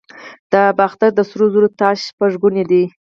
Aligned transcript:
د 0.51 0.53
باختر 0.79 1.09
د 1.15 1.19
سرو 1.29 1.45
زرو 1.53 1.67
تاج 1.79 1.97
شپږ 2.09 2.31
ګونی 2.41 2.63
دی 2.71 2.83